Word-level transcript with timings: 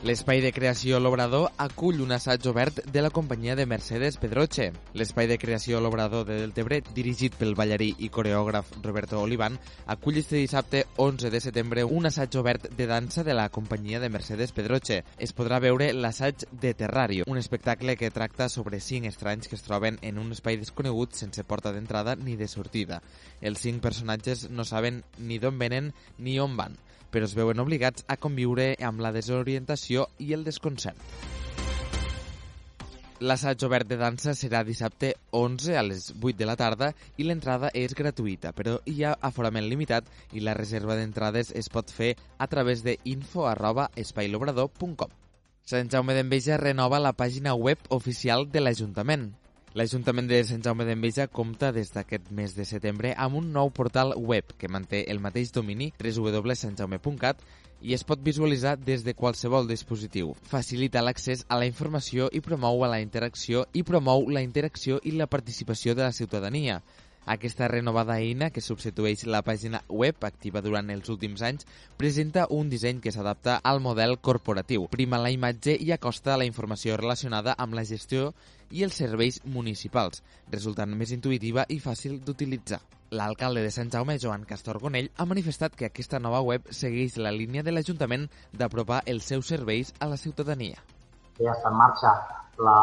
L'espai 0.00 0.40
de 0.40 0.48
creació 0.48 0.96
L'Obrador 0.96 1.50
acull 1.60 1.98
un 2.00 2.14
assaig 2.16 2.46
obert 2.48 2.78
de 2.88 3.02
la 3.04 3.10
companyia 3.12 3.52
de 3.54 3.66
Mercedes 3.68 4.16
Pedroche. 4.16 4.70
L'espai 4.96 5.26
de 5.28 5.36
creació 5.36 5.76
L'Obrador 5.84 6.24
de 6.24 6.38
Deltebre, 6.40 6.78
dirigit 6.96 7.36
pel 7.36 7.52
ballarí 7.52 7.90
i 8.00 8.08
coreògraf 8.08 8.70
Roberto 8.80 9.20
Olivan, 9.20 9.58
acull 9.92 10.22
este 10.22 10.40
dissabte 10.40 10.86
11 10.96 11.28
de 11.28 11.42
setembre 11.44 11.84
un 11.84 12.08
assaig 12.08 12.40
obert 12.40 12.70
de 12.78 12.88
dansa 12.88 13.26
de 13.28 13.36
la 13.36 13.50
companyia 13.50 14.00
de 14.00 14.08
Mercedes 14.08 14.56
Pedroche. 14.56 15.02
Es 15.18 15.36
podrà 15.36 15.60
veure 15.60 15.92
l'assaig 15.92 16.48
de 16.48 16.72
Terrario, 16.72 17.28
un 17.28 17.36
espectacle 17.36 17.98
que 18.00 18.10
tracta 18.10 18.48
sobre 18.48 18.80
cinc 18.80 19.04
estranys 19.04 19.52
que 19.52 19.60
es 19.60 19.68
troben 19.68 20.00
en 20.00 20.16
un 20.16 20.32
espai 20.32 20.56
desconegut 20.56 21.12
sense 21.12 21.44
porta 21.44 21.76
d'entrada 21.76 22.16
ni 22.16 22.40
de 22.40 22.48
sortida. 22.48 23.02
Els 23.42 23.60
cinc 23.60 23.84
personatges 23.84 24.48
no 24.48 24.64
saben 24.64 25.04
ni 25.18 25.36
d'on 25.36 25.60
venen 25.60 25.92
ni 26.16 26.40
on 26.40 26.56
van 26.56 26.80
però 27.10 27.26
es 27.28 27.34
veuen 27.38 27.60
obligats 27.62 28.06
a 28.08 28.16
conviure 28.16 28.72
amb 28.86 29.02
la 29.04 29.12
desorientació 29.12 30.08
i 30.18 30.32
el 30.36 30.46
desconcert. 30.46 30.98
L'assaig 33.20 33.60
obert 33.66 33.84
de 33.84 33.98
dansa 34.00 34.32
serà 34.32 34.62
dissabte 34.64 35.10
11 35.36 35.74
a 35.76 35.82
les 35.84 36.06
8 36.14 36.38
de 36.38 36.46
la 36.48 36.54
tarda 36.56 36.86
i 37.20 37.26
l'entrada 37.28 37.68
és 37.76 37.92
gratuïta, 37.92 38.54
però 38.56 38.78
hi 38.88 39.02
ha 39.04 39.12
aforament 39.28 39.68
limitat 39.68 40.08
i 40.32 40.40
la 40.40 40.54
reserva 40.56 40.96
d'entrades 40.96 41.52
es 41.52 41.68
pot 41.68 41.92
fer 41.92 42.14
a 42.38 42.46
través 42.48 42.80
de 42.86 42.96
info 43.04 43.44
arroba 43.50 43.90
espailobrador.com. 43.94 45.12
Sant 45.68 45.92
Jaume 45.92 46.16
d'Enveja 46.16 46.56
renova 46.56 46.98
la 46.98 47.12
pàgina 47.12 47.52
web 47.54 47.84
oficial 47.92 48.48
de 48.48 48.64
l'Ajuntament. 48.64 49.28
L'Ajuntament 49.78 50.26
de 50.26 50.38
Sant 50.42 50.64
Jaume 50.66 50.82
d'Enveja 50.82 51.28
compta 51.30 51.68
des 51.70 51.92
d'aquest 51.94 52.32
mes 52.34 52.56
de 52.56 52.64
setembre 52.66 53.12
amb 53.24 53.36
un 53.38 53.52
nou 53.54 53.68
portal 53.70 54.16
web 54.18 54.48
que 54.58 54.66
manté 54.66 55.04
el 55.12 55.20
mateix 55.22 55.52
domini 55.54 55.92
www.santjaume.cat 56.00 57.44
i 57.80 57.94
es 57.94 58.02
pot 58.02 58.18
visualitzar 58.26 58.72
des 58.82 59.04
de 59.06 59.14
qualsevol 59.14 59.70
dispositiu. 59.70 60.32
Facilita 60.50 61.04
l'accés 61.06 61.44
a 61.46 61.60
la 61.62 61.70
informació 61.70 62.26
i 62.34 62.42
promou 62.42 62.82
la 62.82 62.98
interacció 62.98 63.62
i 63.72 63.84
promou 63.86 64.26
la 64.26 64.42
interacció 64.42 64.98
i 65.04 65.14
la 65.14 65.30
participació 65.30 65.94
de 65.94 66.02
la 66.02 66.18
ciutadania. 66.18 66.80
Aquesta 67.26 67.68
renovada 67.68 68.16
eina, 68.18 68.48
que 68.50 68.62
substitueix 68.64 69.26
la 69.26 69.42
pàgina 69.46 69.82
web 69.88 70.24
activa 70.24 70.62
durant 70.64 70.88
els 70.90 71.08
últims 71.12 71.42
anys, 71.44 71.66
presenta 72.00 72.46
un 72.50 72.70
disseny 72.72 73.00
que 73.04 73.12
s'adapta 73.12 73.58
al 73.62 73.80
model 73.84 74.16
corporatiu, 74.18 74.86
prima 74.88 75.20
la 75.20 75.30
imatge 75.30 75.76
i 75.76 75.92
acosta 75.92 76.38
la 76.40 76.48
informació 76.48 76.96
relacionada 76.96 77.54
amb 77.58 77.76
la 77.76 77.84
gestió 77.84 78.32
i 78.70 78.84
els 78.86 78.96
serveis 79.02 79.40
municipals, 79.44 80.24
resultant 80.50 80.96
més 80.96 81.12
intuïtiva 81.12 81.66
i 81.68 81.78
fàcil 81.78 82.18
d'utilitzar. 82.24 82.80
L'alcalde 83.10 83.62
de 83.66 83.70
Sant 83.74 83.90
Jaume, 83.90 84.18
Joan 84.22 84.44
Castor 84.46 84.78
Gonell, 84.78 85.10
ha 85.16 85.26
manifestat 85.26 85.74
que 85.74 85.88
aquesta 85.90 86.20
nova 86.22 86.40
web 86.46 86.68
segueix 86.70 87.16
la 87.18 87.32
línia 87.34 87.64
de 87.66 87.74
l'Ajuntament 87.74 88.28
d'apropar 88.54 89.02
els 89.06 89.26
seus 89.26 89.50
serveis 89.50 89.90
a 89.98 90.06
la 90.06 90.16
ciutadania. 90.16 90.78
Ja 91.40 91.56
està 91.56 91.72
en 91.72 91.76
marxa 91.80 92.14
la, 92.64 92.78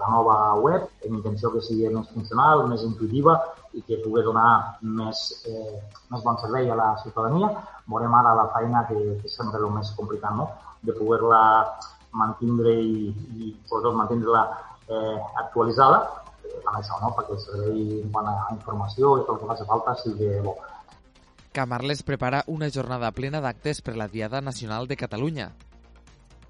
la 0.00 0.08
nova 0.10 0.36
web, 0.60 0.86
amb 1.06 1.18
intenció 1.18 1.52
que 1.54 1.62
sigui 1.64 1.90
més 1.94 2.10
funcional, 2.14 2.66
més 2.70 2.84
intuïtiva 2.86 3.36
i 3.78 3.82
que 3.86 4.00
pugui 4.02 4.24
donar 4.26 4.78
més, 4.82 5.22
eh, 5.48 5.78
més 6.12 6.24
bon 6.26 6.38
servei 6.42 6.70
a 6.70 6.78
la 6.78 6.90
ciutadania. 7.02 7.52
Veurem 7.88 8.14
ara 8.18 8.34
la 8.38 8.48
feina 8.56 8.84
que, 8.88 8.98
que 9.20 9.30
és 9.30 9.38
sempre 9.38 9.62
el 9.62 9.72
més 9.74 9.92
complicat, 9.98 10.36
no? 10.36 10.50
de 10.82 10.94
poder-la 10.98 11.42
mantindre 12.18 12.74
i, 12.74 13.08
i 13.38 13.52
sobretot 13.70 13.96
mantindre-la 13.96 14.42
eh, 14.88 15.18
actualitzada 15.44 16.02
eh, 16.42 16.58
amb 16.66 16.76
això, 16.76 16.98
no? 17.00 17.14
perquè 17.16 17.36
el 17.38 17.42
servei 17.46 17.82
en 18.02 18.12
quant 18.12 18.28
a 18.28 18.36
informació 18.52 19.16
i 19.20 19.26
tot 19.26 19.36
el 19.36 19.42
que 19.42 19.50
faci 19.54 19.68
falta 19.70 19.96
sigui 20.02 20.36
bo. 20.44 20.56
Camarles 21.52 22.02
prepara 22.02 22.44
una 22.48 22.70
jornada 22.72 23.12
plena 23.12 23.42
d'actes 23.44 23.82
per 23.84 23.96
la 24.00 24.08
Diada 24.08 24.40
Nacional 24.40 24.88
de 24.88 24.96
Catalunya. 24.96 25.52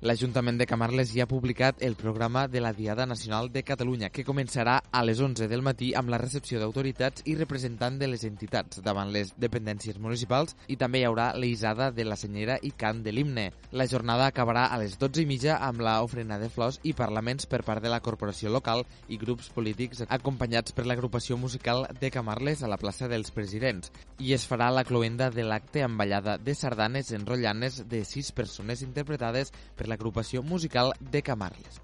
L'Ajuntament 0.03 0.57
de 0.59 0.67
Camarles 0.67 1.13
ja 1.15 1.23
ha 1.23 1.31
publicat 1.31 1.77
el 1.87 1.95
programa 1.95 2.49
de 2.51 2.59
la 2.61 2.73
Diada 2.75 3.05
Nacional 3.07 3.53
de 3.55 3.61
Catalunya, 3.63 4.09
que 4.11 4.25
començarà 4.27 4.81
a 4.91 5.03
les 5.07 5.21
11 5.23 5.47
del 5.47 5.61
matí 5.63 5.93
amb 5.95 6.11
la 6.11 6.19
recepció 6.19 6.59
d'autoritats 6.59 7.23
i 7.31 7.37
representant 7.39 8.01
de 8.01 8.09
les 8.11 8.25
entitats 8.27 8.81
davant 8.83 9.13
les 9.15 9.31
dependències 9.39 10.01
municipals 10.03 10.57
i 10.67 10.75
també 10.81 10.99
hi 10.99 11.07
haurà 11.07 11.29
l'Isada 11.39 11.93
de 11.95 12.03
la 12.03 12.17
senyera 12.19 12.57
i 12.67 12.73
cant 12.75 13.05
de 13.05 13.13
l'himne. 13.15 13.45
La 13.71 13.87
jornada 13.87 14.27
acabarà 14.27 14.65
a 14.75 14.81
les 14.83 14.97
12 14.99 15.23
i 15.23 15.29
mitja 15.31 15.61
amb 15.63 15.87
la 15.87 15.95
ofrena 16.03 16.41
de 16.43 16.51
flors 16.51 16.81
i 16.83 16.97
parlaments 16.99 17.47
per 17.47 17.63
part 17.63 17.79
de 17.79 17.95
la 17.95 18.03
corporació 18.03 18.51
local 18.51 18.83
i 19.07 19.21
grups 19.23 19.53
polítics 19.55 20.03
acompanyats 20.09 20.75
per 20.75 20.89
l'agrupació 20.91 21.39
musical 21.39 21.87
de 22.01 22.11
Camarles 22.11 22.65
a 22.67 22.73
la 22.75 22.81
plaça 22.83 23.07
dels 23.07 23.31
Presidents. 23.31 23.95
I 24.19 24.35
es 24.35 24.51
farà 24.51 24.73
la 24.75 24.83
cloenda 24.83 25.31
de 25.31 25.47
l'acte 25.47 25.87
amb 25.87 26.03
ballada 26.03 26.41
de 26.43 26.59
sardanes 26.59 27.15
enrotllanes 27.15 27.85
de 27.87 28.03
sis 28.03 28.35
persones 28.35 28.83
interpretades 28.83 29.55
per 29.79 29.92
l'agrupació 29.93 30.43
musical 30.43 30.97
de 31.01 31.23
Camarles. 31.23 31.83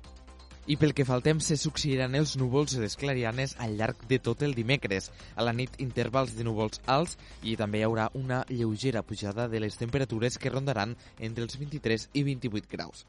I 0.69 0.77
pel 0.77 0.93
que 0.93 1.07
fa 1.09 1.15
al 1.17 1.23
temps, 1.25 1.47
se 1.49 1.57
succeiran 1.57 2.13
els 2.19 2.35
núvols 2.37 2.75
i 2.77 2.83
les 2.83 2.97
clarianes 3.01 3.55
al 3.65 3.79
llarg 3.79 4.03
de 4.11 4.19
tot 4.21 4.45
el 4.45 4.53
dimecres. 4.53 5.09
A 5.33 5.47
la 5.47 5.55
nit, 5.57 5.79
intervals 5.81 6.35
de 6.37 6.45
núvols 6.45 6.83
alts 6.85 7.17
i 7.41 7.57
també 7.57 7.81
hi 7.81 7.87
haurà 7.89 8.11
una 8.21 8.43
lleugera 8.53 9.01
pujada 9.01 9.49
de 9.49 9.65
les 9.65 9.81
temperatures 9.81 10.37
que 10.37 10.53
rondaran 10.53 10.93
entre 11.19 11.49
els 11.49 11.57
23 11.57 12.11
i 12.13 12.29
28 12.35 12.69
graus. 12.77 13.07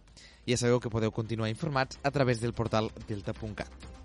Ja 0.48 0.56
sabeu 0.56 0.80
que 0.80 0.96
podeu 0.96 1.12
continuar 1.12 1.52
informats 1.52 2.00
a 2.02 2.16
través 2.16 2.40
del 2.40 2.56
portal 2.56 2.94
delta.cat. 3.12 3.99